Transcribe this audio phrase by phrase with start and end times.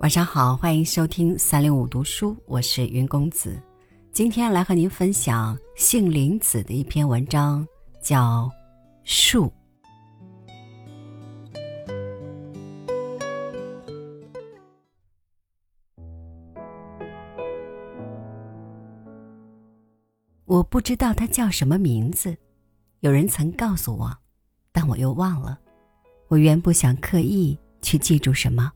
[0.00, 3.60] 晚上好，欢迎收听三六五读书，我是云公子。
[4.12, 7.66] 今天来和您分享杏林子的一篇文章，
[8.00, 8.44] 叫
[9.02, 9.46] 《树》。
[20.44, 22.36] 我不知道它叫什么名字，
[23.00, 24.16] 有人曾告诉我，
[24.70, 25.58] 但我又忘了。
[26.28, 28.72] 我原不想刻意去记住什么。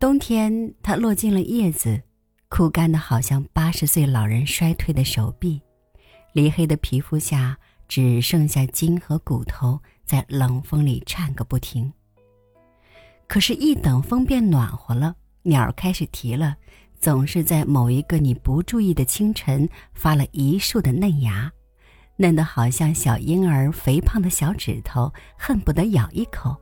[0.00, 2.00] 冬天，它落尽了叶子，
[2.48, 5.60] 枯干的好像八十岁老人衰退的手臂，
[6.32, 7.54] 离黑的皮肤下
[7.86, 11.92] 只剩下筋和骨头在冷风里颤个不停。
[13.28, 16.56] 可是，一等风变暖和了，鸟儿开始啼了，
[16.98, 21.52] 总是在某一个你不注意的清晨发了一束的嫩芽，
[22.16, 26.56] 嫩得好像小婴儿肥胖的小指头，恨不得咬一口。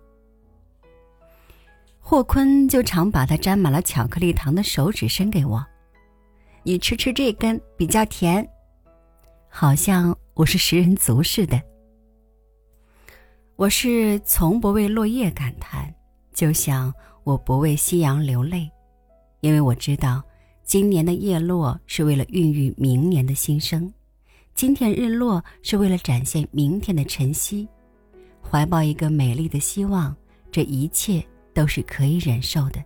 [2.10, 5.62] 霍坤就常把他沾满了巧克力糖的手指伸给我，
[6.62, 8.48] 你吃吃这根比较甜，
[9.50, 11.60] 好像我是食人族似的。
[13.56, 15.94] 我是从不为落叶感叹，
[16.32, 16.90] 就像
[17.24, 18.70] 我不为夕阳流泪，
[19.40, 20.22] 因为我知道，
[20.64, 23.92] 今年的叶落是为了孕育明年的新生，
[24.54, 27.68] 今天日落是为了展现明天的晨曦，
[28.42, 30.16] 怀抱一个美丽的希望，
[30.50, 31.22] 这一切。
[31.52, 32.82] 都是可以忍受的。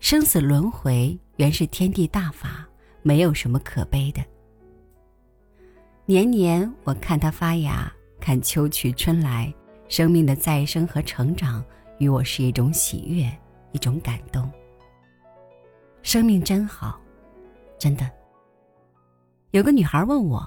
[0.00, 2.68] 生死轮回原是天地大法，
[3.02, 4.22] 没有什么可悲的。
[6.04, 9.52] 年年我看它发芽，看秋去春来，
[9.88, 11.64] 生命的再生和成长，
[11.98, 13.30] 与我是一种喜悦，
[13.72, 14.50] 一种感动。
[16.02, 17.00] 生命真好，
[17.78, 18.10] 真的。
[19.52, 20.46] 有个女孩问我，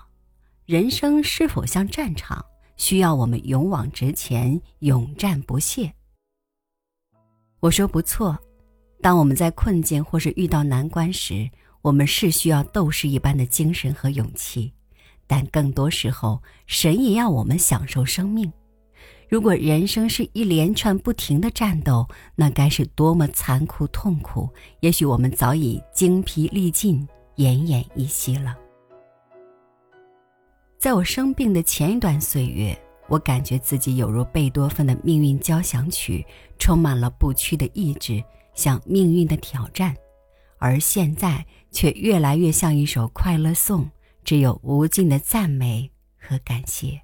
[0.67, 5.91] 人生是否像战场，需要我们勇往直前，勇战不懈？
[7.59, 8.37] 我说不错，
[9.01, 11.49] 当我们在困境或是遇到难关时，
[11.81, 14.71] 我们是需要斗士一般的精神和勇气，
[15.25, 18.51] 但更多时候，神也要我们享受生命。
[19.27, 24.47] 如果人生是一连串不停的战斗，那该是多么残酷痛苦！
[24.81, 27.05] 也许我们早已精疲力尽、
[27.37, 28.55] 奄奄一息了。
[30.77, 32.79] 在我生病的前一段岁月。
[33.09, 36.25] 我感觉自己有如贝多芬的命运交响曲，
[36.59, 38.23] 充满了不屈的意志，
[38.53, 39.93] 向命运的挑战；
[40.57, 43.89] 而现在却越来越像一首快乐颂，
[44.23, 47.01] 只有无尽的赞美和感谢。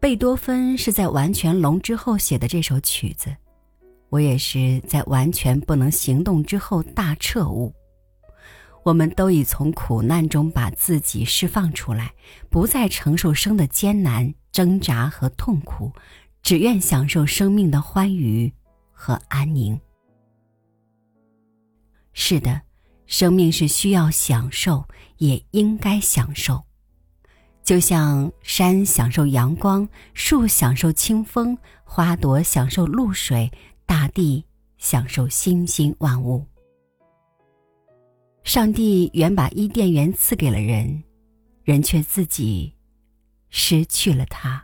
[0.00, 3.34] 贝多芬是在完全聋之后写的这首曲子，
[4.10, 7.72] 我也是在完全不能行动之后大彻悟。
[8.84, 12.12] 我们都已从苦难中把自己释放出来，
[12.50, 15.90] 不再承受生的艰难、挣扎和痛苦，
[16.42, 18.52] 只愿享受生命的欢愉
[18.92, 19.80] 和安宁。
[22.12, 22.60] 是的，
[23.06, 26.62] 生命是需要享受，也应该享受。
[27.62, 33.50] 就像山享受阳光，树享受清风，花朵享受露水，
[33.86, 34.44] 大地
[34.76, 36.44] 享受欣欣万物。
[38.44, 41.02] 上帝原把伊甸园赐给了人，
[41.64, 42.74] 人却自己
[43.48, 44.63] 失去了它。